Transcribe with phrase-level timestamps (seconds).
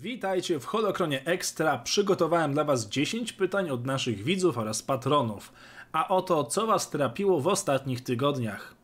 [0.00, 1.78] Witajcie w Holokronie Extra.
[1.78, 5.52] Przygotowałem dla Was 10 pytań od naszych widzów oraz patronów.
[5.92, 8.74] A oto co Was trapiło w ostatnich tygodniach.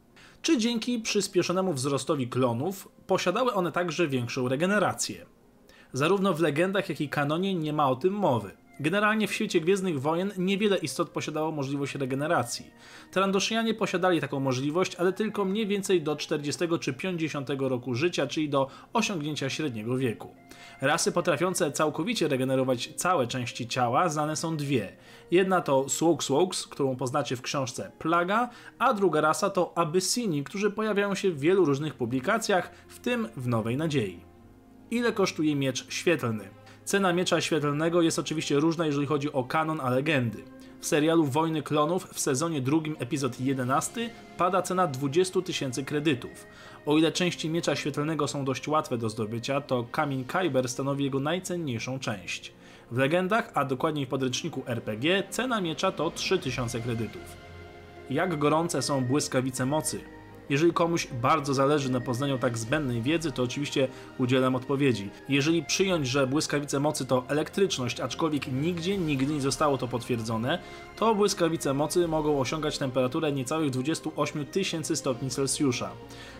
[0.43, 5.27] Czy dzięki przyspieszonemu wzrostowi klonów posiadały one także większą regenerację?
[5.93, 8.51] Zarówno w legendach, jak i kanonie nie ma o tym mowy.
[8.83, 12.71] Generalnie w świecie Gwiezdnych Wojen niewiele istot posiadało możliwość regeneracji.
[13.11, 18.49] Trandoszyjanie posiadali taką możliwość, ale tylko mniej więcej do 40 czy 50 roku życia, czyli
[18.49, 20.35] do osiągnięcia średniego wieku.
[20.81, 24.93] Rasy potrafiące całkowicie regenerować całe części ciała znane są dwie.
[25.31, 31.15] Jedna to Swogswogs, którą poznacie w książce Plaga, a druga rasa to Abyssini, którzy pojawiają
[31.15, 34.25] się w wielu różnych publikacjach, w tym w Nowej Nadziei.
[34.91, 36.62] Ile kosztuje miecz świetlny?
[36.85, 40.43] Cena miecza świetlnego jest oczywiście różna, jeżeli chodzi o kanon, a legendy.
[40.81, 46.47] W serialu Wojny Klonów w sezonie drugim, epizod 11, pada cena 20 tysięcy kredytów.
[46.87, 51.21] O ile części miecza świetlnego są dość łatwe do zdobycia, to kamień Kyber stanowi jego
[51.21, 52.53] najcenniejszą część.
[52.91, 57.23] W legendach, a dokładniej w podręczniku RPG, cena miecza to 3000 kredytów.
[58.11, 60.01] Jak gorące są błyskawice mocy?
[60.51, 65.11] Jeżeli komuś bardzo zależy na poznaniu tak zbędnej wiedzy, to oczywiście udzielam odpowiedzi.
[65.29, 70.59] Jeżeli przyjąć, że błyskawice mocy to elektryczność, aczkolwiek nigdzie, nigdy nie zostało to potwierdzone,
[70.97, 75.91] to błyskawice mocy mogą osiągać temperaturę niecałych 28 tysięcy stopni Celsjusza.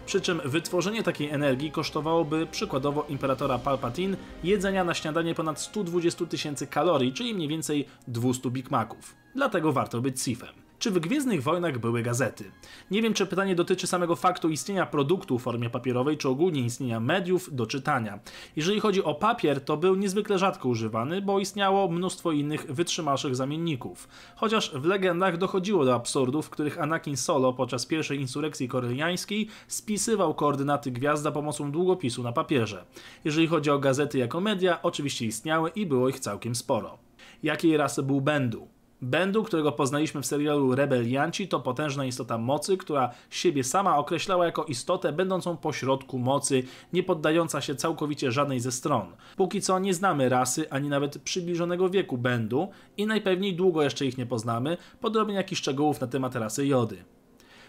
[0.07, 6.67] Przy czym wytworzenie takiej energii kosztowałoby przykładowo imperatora Palpatine jedzenia na śniadanie ponad 120 tysięcy
[6.67, 9.15] kalorii, czyli mniej więcej 200 Big Maców.
[9.35, 10.62] Dlatego warto być Sifem.
[10.83, 12.45] Czy w Gwiezdnych Wojnach były gazety?
[12.91, 17.01] Nie wiem, czy pytanie dotyczy samego faktu istnienia produktu w formie papierowej, czy ogólnie istnienia
[17.01, 18.19] mediów do czytania.
[18.57, 24.09] Jeżeli chodzi o papier, to był niezwykle rzadko używany, bo istniało mnóstwo innych wytrzymalszych zamienników.
[24.37, 30.35] Chociaż w legendach dochodziło do absurdów, w których Anakin Solo podczas pierwszej insurekcji koreliańskiej spisywał
[30.35, 32.85] koordynaty gwiazd za pomocą długopisu na papierze.
[33.25, 36.99] Jeżeli chodzi o gazety jako media, oczywiście istniały i było ich całkiem sporo.
[37.43, 38.72] Jakiej rasy był Bendu?
[39.03, 44.65] Bendu, którego poznaliśmy w serialu Rebelianci, to potężna istota mocy, która siebie sama określała jako
[44.65, 49.07] istotę będącą pośrodku mocy, nie poddająca się całkowicie żadnej ze stron.
[49.37, 54.19] Póki co nie znamy rasy, ani nawet przybliżonego wieku Bendu i najpewniej długo jeszcze ich
[54.19, 57.05] nie poznamy, podobnie jak i szczegółów na temat rasy Jody.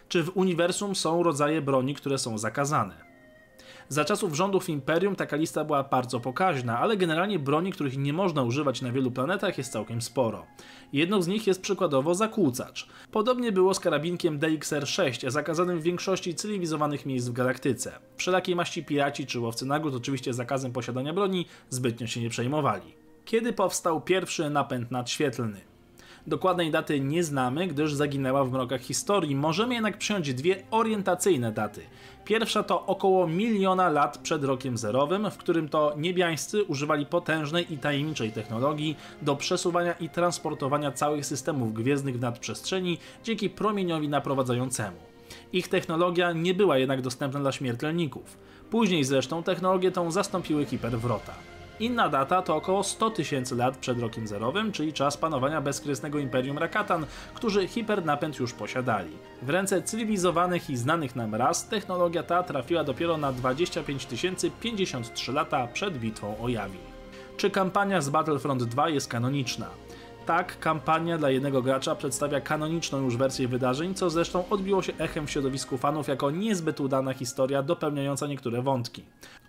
[0.07, 3.12] Czy w uniwersum są rodzaje broni, które są zakazane?
[3.89, 8.43] Za czasów rządów Imperium taka lista była bardzo pokaźna, ale generalnie broni, których nie można
[8.43, 10.45] używać na wielu planetach jest całkiem sporo.
[10.93, 12.87] Jedną z nich jest przykładowo zakłócacz.
[13.11, 17.91] Podobnie było z karabinkiem DXR-6, zakazanym w większości cywilizowanych miejsc w galaktyce.
[18.17, 22.95] Wszelakiej maści piraci czy łowcy nagród oczywiście zakazem posiadania broni zbytnio się nie przejmowali.
[23.25, 25.72] Kiedy powstał pierwszy napęd nadświetlny?
[26.27, 29.35] Dokładnej daty nie znamy, gdyż zaginęła w mrokach historii.
[29.35, 31.81] Możemy jednak przyjąć dwie orientacyjne daty.
[32.25, 37.77] Pierwsza to około miliona lat przed rokiem zerowym, w którym to niebiańscy używali potężnej i
[37.77, 44.97] tajemniczej technologii do przesuwania i transportowania całych systemów gwiezdnych w nadprzestrzeni dzięki promieniowi naprowadzającemu.
[45.53, 48.37] Ich technologia nie była jednak dostępna dla śmiertelników.
[48.69, 51.33] Później zresztą technologię tą zastąpiły hiperwrota.
[51.79, 56.57] Inna data to około 100 tysięcy lat przed rokiem zerowym, czyli czas panowania bezkresnego Imperium
[56.57, 59.11] Rakatan, którzy hipernapęd już posiadali.
[59.41, 64.07] W ręce cywilizowanych i znanych nam ras technologia ta trafiła dopiero na 25
[64.59, 66.81] 053 lata przed bitwą o Yavin.
[67.37, 69.69] Czy kampania z Battlefront 2 jest kanoniczna?
[70.25, 75.27] Tak, kampania dla jednego gracza przedstawia kanoniczną już wersję wydarzeń, co zresztą odbiło się echem
[75.27, 79.03] w środowisku fanów jako niezbyt udana historia dopełniająca niektóre wątki.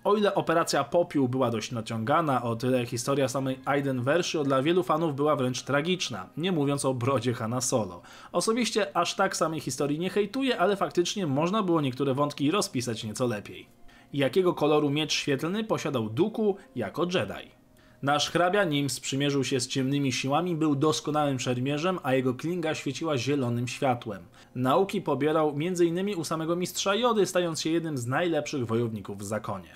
[0.04, 4.82] O ile operacja Popiół była dość naciągana, o tyle historia samej Aiden Versio dla wielu
[4.82, 8.02] fanów była wręcz tragiczna, nie mówiąc o brodzie Hanna Solo.
[8.32, 13.26] Osobiście aż tak samej historii nie hejtuję, ale faktycznie można było niektóre wątki rozpisać nieco
[13.26, 13.66] lepiej.
[14.12, 17.63] Jakiego koloru miecz świetlny posiadał Duku jako Jedi?
[18.04, 23.18] Nasz hrabia, nim sprzymierzył się z ciemnymi siłami, był doskonałym szermierzem, a jego klinga świeciła
[23.18, 24.22] zielonym światłem.
[24.54, 26.18] Nauki pobierał m.in.
[26.18, 29.68] u samego mistrza Jody, stając się jednym z najlepszych wojowników w zakonie.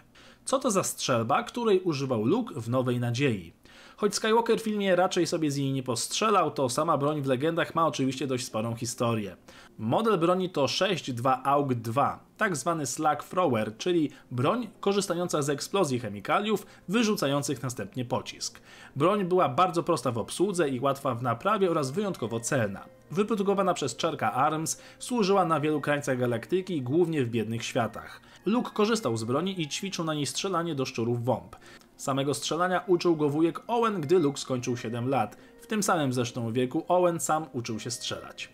[0.45, 3.53] Co to za strzelba, której używał Luke w Nowej Nadziei?
[4.01, 7.75] Choć Skywalker w filmie raczej sobie z niej nie postrzelał, to sama broń w legendach
[7.75, 9.37] ma oczywiście dość sporą historię.
[9.79, 16.01] Model broni to 6.2 AUG 2, tak zwany slack thrower, czyli broń korzystająca z eksplozji
[16.01, 18.61] chemikaliów, wyrzucających następnie pocisk.
[18.97, 22.85] Broń była bardzo prosta w obsłudze i łatwa w naprawie oraz wyjątkowo celna.
[23.11, 28.21] Wyprodukowana przez Czerka Arms, służyła na wielu krańcach galaktyki, głównie w biednych światach.
[28.47, 31.57] Luke korzystał z broni i ćwiczył na niej strzelanie do szczurów wąb.
[31.99, 35.37] Samego strzelania uczył go wujek Owen, gdy Luke skończył 7 lat.
[35.61, 38.49] W tym samym zresztą wieku Owen sam uczył się strzelać.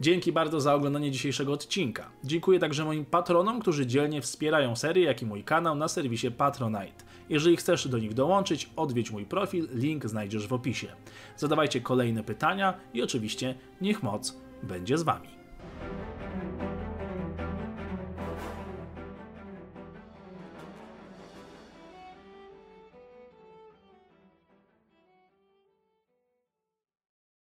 [0.00, 2.10] Dzięki bardzo za oglądanie dzisiejszego odcinka.
[2.24, 7.04] Dziękuję także moim patronom, którzy dzielnie wspierają serię, jak i mój kanał na serwisie Patronite.
[7.28, 10.88] Jeżeli chcesz do nich dołączyć, odwiedź mój profil, link znajdziesz w opisie.
[11.36, 15.39] Zadawajcie kolejne pytania i oczywiście niech moc będzie z Wami.